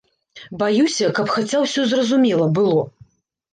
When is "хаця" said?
1.35-1.61